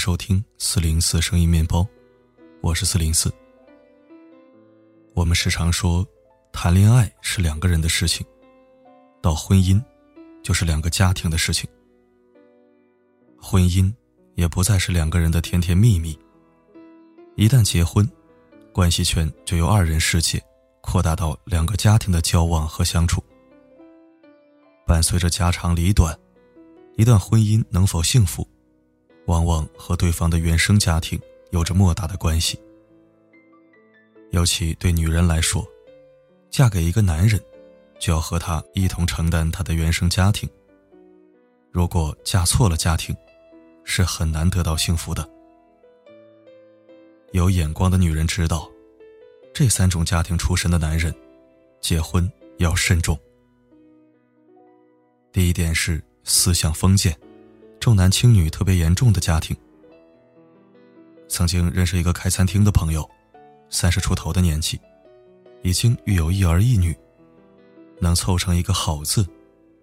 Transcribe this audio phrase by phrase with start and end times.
[0.00, 1.86] 收听四零四声音面包，
[2.62, 3.30] 我是四零四。
[5.12, 6.02] 我们时常说，
[6.54, 8.26] 谈恋爱是两个人的事情，
[9.20, 9.78] 到婚姻，
[10.42, 11.68] 就是两个家庭的事情。
[13.38, 13.92] 婚姻
[14.36, 16.18] 也不再是两个人的甜甜蜜蜜。
[17.36, 18.10] 一旦结婚，
[18.72, 20.42] 关系圈就由二人世界
[20.80, 23.22] 扩大到两个家庭的交往和相处。
[24.86, 26.18] 伴随着家长里短，
[26.96, 28.49] 一段婚姻能否幸福？
[29.30, 31.16] 往往和对方的原生家庭
[31.50, 32.58] 有着莫大的关系。
[34.32, 35.64] 尤其对女人来说，
[36.50, 37.40] 嫁给一个男人，
[38.00, 40.50] 就要和他一同承担他的原生家庭。
[41.70, 43.16] 如果嫁错了家庭，
[43.84, 45.28] 是很难得到幸福的。
[47.30, 48.68] 有眼光的女人知道，
[49.54, 51.14] 这三种家庭出身的男人，
[51.80, 53.16] 结婚要慎重。
[55.30, 57.16] 第一点是思想封建。
[57.80, 59.56] 重男轻女特别严重的家庭。
[61.28, 63.08] 曾经认识一个开餐厅的朋友，
[63.70, 64.78] 三十出头的年纪，
[65.62, 66.94] 已经育有一儿一女，
[67.98, 69.26] 能凑成一个好字，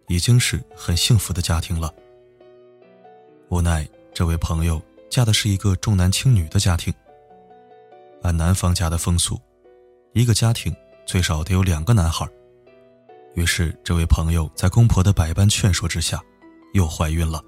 [0.08, 1.92] 已经是很幸福的家庭了。
[3.50, 6.94] 无奈这位朋友嫁的是一个重男轻女的家庭。
[8.22, 9.40] 按男方家的风俗，
[10.14, 10.76] 一个家庭
[11.06, 12.28] 最少得有两个男孩。
[13.34, 16.22] 于是这位朋友在公婆的百般劝说之下，
[16.74, 17.42] 又怀孕了。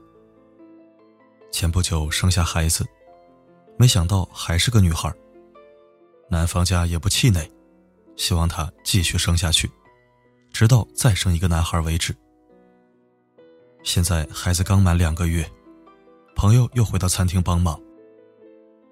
[1.51, 2.85] 前不久生下孩子，
[3.77, 5.13] 没想到还是个女孩。
[6.29, 7.49] 男方家也不气馁，
[8.15, 9.69] 希望她继续生下去，
[10.53, 12.15] 直到再生一个男孩为止。
[13.83, 15.49] 现在孩子刚满两个月，
[16.35, 17.79] 朋友又回到餐厅帮忙。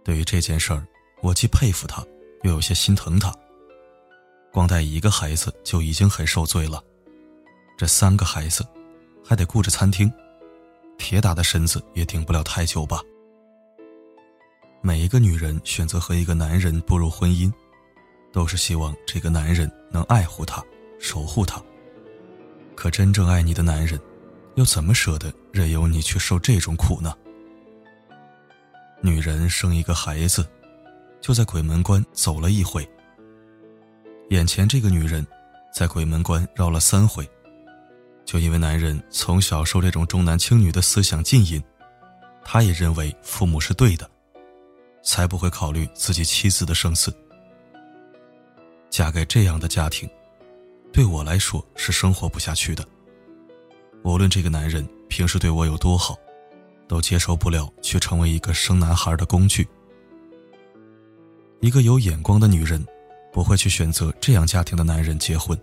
[0.04, 0.86] 对于这件事儿，
[1.22, 2.04] 我既佩服他，
[2.44, 3.34] 又有些心疼他。
[4.52, 6.84] 光带一个孩子就已经很受罪了，
[7.78, 8.66] 这三个孩子，
[9.24, 10.12] 还得顾着餐厅。
[10.98, 13.02] 铁打的身子也顶不了太久吧。
[14.82, 17.52] 每一个女人选择和一个男人步入婚姻，
[18.32, 20.64] 都是希望这个男人能爱护她、
[21.00, 21.62] 守护她。
[22.76, 24.00] 可真正爱你的男人，
[24.56, 27.14] 又怎么舍得任由你去受这种苦呢？
[29.02, 30.48] 女人生一个孩子，
[31.22, 32.88] 就在鬼门关走了一回。
[34.30, 35.26] 眼前这个女人，
[35.74, 37.28] 在鬼门关绕了三回。
[38.28, 41.64] 就因为男人从小受这种重男轻女的思想浸淫，
[42.44, 44.08] 他也认为父母是对的，
[45.02, 47.10] 才不会考虑自己妻子的生死。
[48.90, 50.10] 嫁给这样的家庭，
[50.92, 52.86] 对我来说是生活不下去的。
[54.04, 56.18] 无论这个男人平时对我有多好，
[56.86, 59.66] 都接受不了去成为一个生男孩的工具。
[61.62, 62.86] 一个有眼光的女人，
[63.32, 65.58] 不会去选择这样家庭的男人结婚。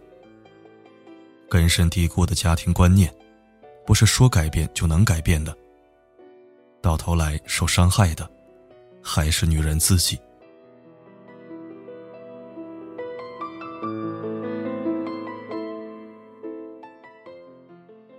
[1.54, 3.14] 根深蒂固的家庭观念，
[3.86, 5.56] 不是说改变就能改变的。
[6.82, 8.28] 到头来受伤害的，
[9.00, 10.18] 还是女人自己。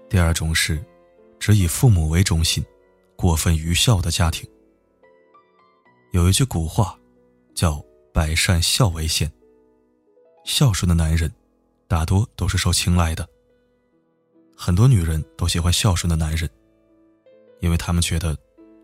[0.07, 0.81] 第二种是，
[1.37, 2.65] 只以父母为中心，
[3.17, 4.49] 过分愚孝的家庭。
[6.13, 6.97] 有一句古话，
[7.53, 9.29] 叫“百善孝为先”，
[10.45, 11.29] 孝顺的男人。
[11.87, 13.27] 大多都是受青睐的。
[14.57, 16.49] 很多女人都喜欢孝顺的男人，
[17.59, 18.37] 因为他们觉得，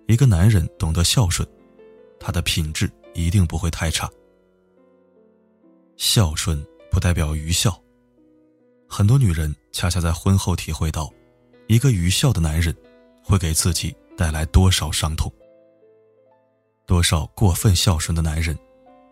[0.07, 1.47] 一个男人懂得孝顺，
[2.19, 4.09] 他的品质一定不会太差。
[5.95, 7.81] 孝顺不代表愚孝，
[8.87, 11.11] 很多女人恰恰在婚后体会到，
[11.67, 12.75] 一个愚孝的男人，
[13.23, 15.31] 会给自己带来多少伤痛。
[16.85, 18.57] 多少过分孝顺的男人，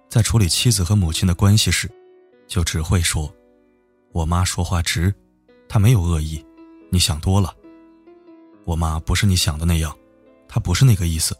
[0.09, 1.89] 在处理妻子和母亲的关系时，
[2.47, 3.33] 就只会说。
[4.11, 5.13] 我妈说话直，
[5.67, 6.43] 她没有恶意，
[6.89, 7.55] 你想多了。
[8.65, 9.95] 我妈不是你想的那样，
[10.47, 11.37] 她不是那个意思。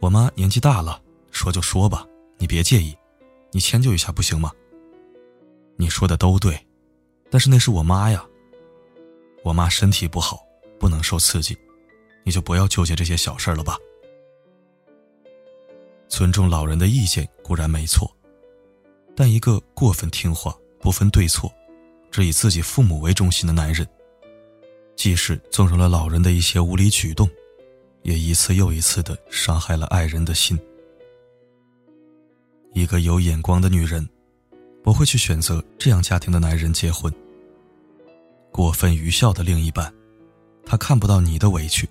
[0.00, 1.00] 我妈年纪大了，
[1.30, 2.06] 说就说吧，
[2.38, 2.96] 你别介意，
[3.52, 4.50] 你迁就一下不行吗？
[5.76, 6.66] 你说的都对，
[7.30, 8.24] 但是那是我妈呀。
[9.44, 10.44] 我妈身体不好，
[10.80, 11.56] 不能受刺激，
[12.24, 13.76] 你就不要纠结这些小事了吧。
[16.08, 18.10] 尊重老人的意见固然没错，
[19.14, 20.56] 但一个过分听话。
[20.80, 21.52] 不分对错，
[22.10, 23.86] 只以自己父母为中心的男人，
[24.94, 27.28] 即使纵容了老人的一些无理举动，
[28.02, 30.58] 也一次又一次的伤害了爱人的心。
[32.72, 34.06] 一个有眼光的女人，
[34.82, 37.12] 不会去选择这样家庭的男人结婚。
[38.52, 39.92] 过分愚孝的另一半，
[40.64, 41.88] 他看不到你的委屈，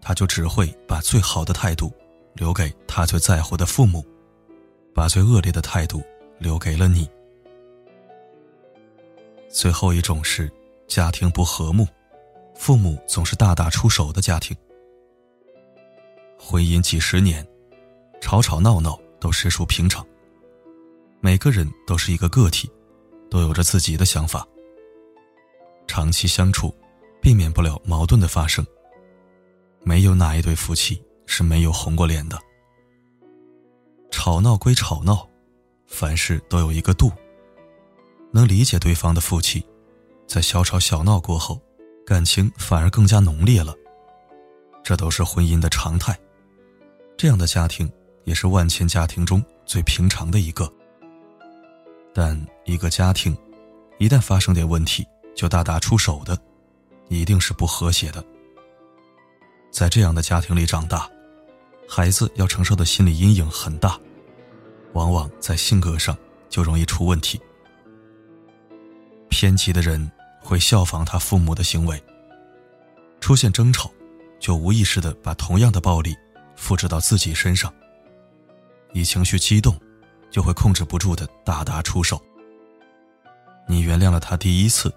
[0.00, 1.92] 他就只会把最好的态度
[2.34, 4.04] 留给他最在乎的父母，
[4.94, 6.02] 把最恶劣的态度
[6.38, 7.08] 留给了你。
[9.52, 10.50] 最后一种是
[10.88, 11.86] 家庭不和睦，
[12.54, 14.56] 父母总是大打出手的家庭。
[16.38, 17.46] 婚姻几十年，
[18.20, 20.04] 吵吵闹闹都实属平常。
[21.20, 22.68] 每个人都是一个个体，
[23.30, 24.44] 都有着自己的想法。
[25.86, 26.74] 长期相处，
[27.20, 28.66] 避免不了矛盾的发生。
[29.84, 32.38] 没有哪一对夫妻是没有红过脸的。
[34.10, 35.28] 吵闹归吵闹，
[35.86, 37.12] 凡事都有一个度。
[38.32, 39.64] 能理解对方的夫妻，
[40.26, 41.60] 在小吵小闹过后，
[42.06, 43.74] 感情反而更加浓烈了。
[44.82, 46.18] 这都是婚姻的常态，
[47.16, 47.90] 这样的家庭
[48.24, 50.72] 也是万千家庭中最平常的一个。
[52.14, 53.36] 但一个家庭，
[53.98, 55.06] 一旦发生点问题
[55.36, 56.36] 就大打出手的，
[57.08, 58.24] 一定是不和谐的。
[59.70, 61.08] 在这样的家庭里长大，
[61.86, 63.98] 孩子要承受的心理阴影很大，
[64.94, 66.16] 往往在性格上
[66.48, 67.38] 就容易出问题。
[69.32, 72.00] 偏激的人会效仿他父母的行为。
[73.18, 73.90] 出现争吵，
[74.38, 76.14] 就无意识的把同样的暴力
[76.54, 77.72] 复制到自己身上。
[78.92, 79.74] 一情绪激动，
[80.30, 82.20] 就会控制不住的大打出手。
[83.66, 84.92] 你原谅了他第一次，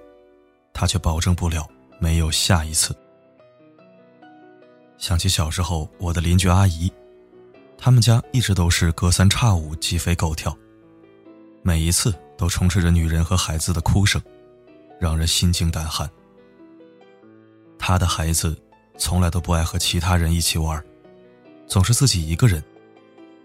[0.73, 1.65] 他却保证不了
[1.97, 2.93] 没有下一次。
[4.97, 6.91] 想起小时候我的邻居阿姨，
[7.77, 10.55] 他们家一直都是隔三差五鸡飞狗跳，
[11.63, 12.13] 每一次。
[12.37, 14.21] 都充斥着女人和孩子的哭声，
[14.99, 16.09] 让人心惊胆寒。
[17.77, 18.57] 他的孩子
[18.97, 20.83] 从来都不爱和其他人一起玩，
[21.67, 22.63] 总是自己一个人。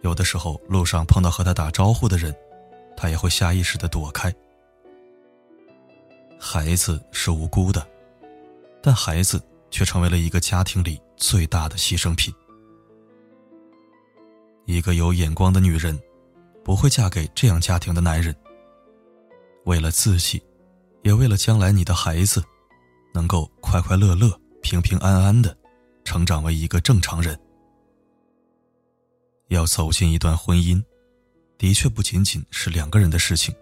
[0.02, 2.34] 有的时候路上碰到和他打招呼的人，
[2.96, 4.34] 他也会下意识的躲开。
[6.38, 7.86] 孩子是无辜的，
[8.82, 12.32] 但孩子却成为了一个家庭里最大的牺牲品。
[14.64, 16.00] 一个有眼光的女人，
[16.64, 18.34] 不会嫁给这样家庭的男人。
[19.70, 20.42] 为了自己，
[21.04, 22.42] 也为了将来你的孩子，
[23.14, 24.28] 能够快快乐乐、
[24.60, 25.56] 平平安安的
[26.02, 27.40] 成长为一个正常人。
[29.46, 30.82] 要走进一段婚姻，
[31.56, 33.54] 的确不仅仅是两个人的事情。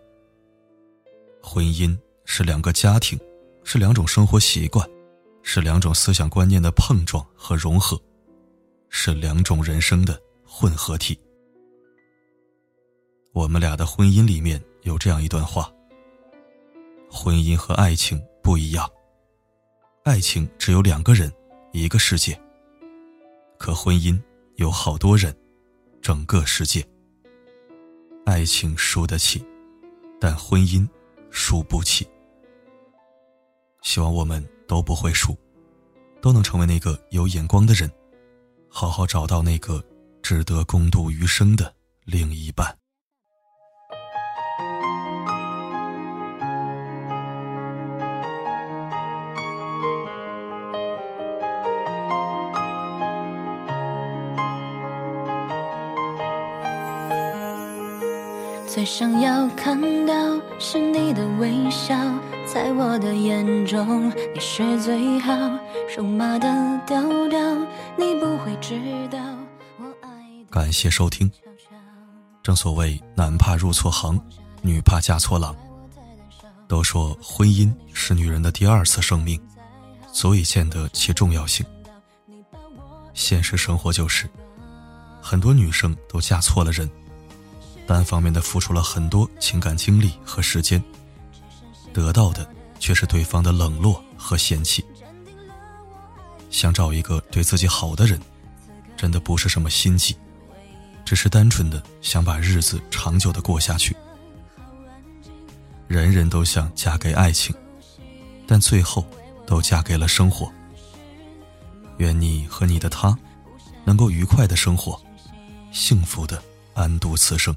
[1.42, 1.94] 婚姻
[2.24, 3.20] 是两个家庭，
[3.62, 4.88] 是两种生活习惯，
[5.42, 8.00] 是两种思想观念的碰撞和融合，
[8.88, 11.20] 是两种人生的混合体。
[13.34, 15.70] 我们俩的婚姻里面有这样一段话。
[17.10, 18.88] 婚姻和爱情不一样，
[20.04, 21.32] 爱情只有两个人，
[21.72, 22.38] 一个世界。
[23.58, 24.20] 可婚姻
[24.56, 25.36] 有好多人，
[26.00, 26.86] 整个世界。
[28.24, 29.44] 爱情输得起，
[30.20, 30.86] 但婚姻
[31.30, 32.06] 输不起。
[33.82, 35.36] 希望我们都不会输，
[36.20, 37.90] 都能成为那个有眼光的人，
[38.68, 39.82] 好好找到那个
[40.22, 41.74] 值得共度余生的
[42.04, 42.77] 另一半。
[58.78, 59.76] 最想要看
[60.06, 60.14] 到
[60.60, 61.96] 是你的微笑，
[62.46, 65.32] 在我的眼中你是最好。
[65.96, 66.46] 肉麻的
[66.86, 67.40] 调调，
[67.96, 68.78] 你不会知
[69.10, 69.18] 道
[69.80, 70.08] 我爱。
[70.48, 71.28] 感谢收听。
[72.40, 74.16] 正所谓男怕入错行，
[74.62, 75.52] 女怕嫁错郎。
[76.68, 79.40] 都说婚姻是女人的第二次生命，
[80.12, 81.66] 足以见得其重要性。
[83.12, 84.30] 现实生活就是，
[85.20, 86.88] 很多女生都嫁错了人。
[87.88, 90.80] 单方面的付出了很多情感精力和时间，
[91.90, 92.46] 得到的
[92.78, 94.84] 却是对方的冷落和嫌弃。
[96.50, 98.20] 想找一个对自己好的人，
[98.94, 100.14] 真的不是什么心计，
[101.02, 103.96] 只是单纯的想把日子长久的过下去。
[105.86, 107.56] 人人都想嫁给爱情，
[108.46, 109.02] 但最后
[109.46, 110.52] 都嫁给了生活。
[111.96, 113.18] 愿你和你的他，
[113.86, 115.00] 能够愉快的生活，
[115.72, 116.42] 幸福的
[116.74, 117.56] 安度此生。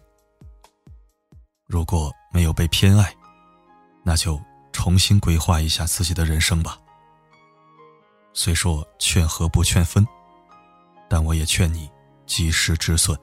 [1.71, 3.15] 如果没有被偏爱，
[4.03, 4.37] 那就
[4.73, 6.77] 重新规划一下自己的人生吧。
[8.33, 10.05] 虽说劝和不劝分，
[11.07, 11.89] 但我也劝你
[12.25, 13.17] 及时止损。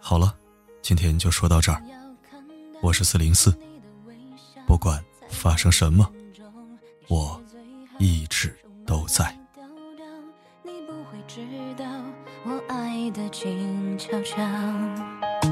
[0.00, 0.34] 好了，
[0.82, 1.80] 今天就说到这儿。
[2.82, 3.56] 我是四零四，
[4.66, 6.10] 不管发生什么，
[7.06, 7.40] 我
[8.00, 8.52] 一直
[8.84, 9.32] 都在。
[11.28, 11.40] 知
[11.78, 11.84] 道
[12.44, 14.36] 我爱的静悄悄。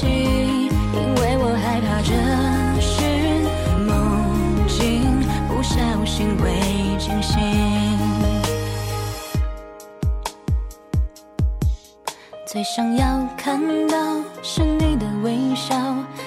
[0.00, 0.06] 呼吸，
[0.94, 2.14] 因为我害怕这
[2.80, 2.88] 是
[3.84, 5.76] 梦境，不小
[6.06, 6.50] 心会
[6.98, 7.38] 惊醒。
[12.46, 13.96] 最想要看到
[14.42, 15.76] 是你的微笑，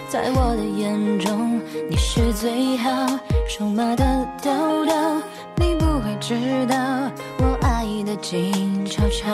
[0.07, 2.91] 在我的眼中你是最好。
[3.47, 4.05] 数码的
[4.41, 4.95] 调调，
[5.57, 6.75] 你不会知道
[7.39, 9.33] 我爱的静悄悄。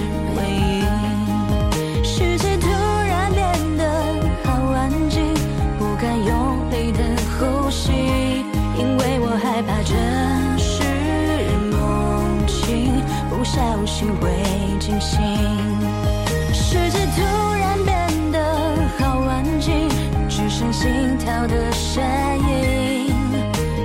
[21.47, 22.03] 的声
[22.49, 23.13] 音，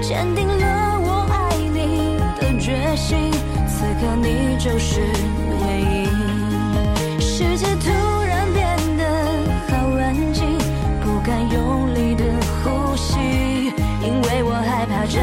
[0.03, 3.31] 坚定了我爱你的决心。
[3.67, 5.01] 此刻你就是
[5.61, 7.21] 唯一。
[7.21, 7.91] 世界突
[8.27, 9.03] 然变得
[9.69, 10.59] 好安静，
[11.03, 12.25] 不敢用力的
[12.63, 13.73] 呼吸，
[14.03, 15.19] 因为我害怕这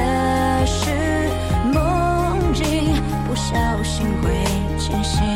[0.66, 1.30] 是
[1.72, 2.94] 梦境，
[3.28, 4.34] 不小心会
[4.78, 5.33] 惊醒。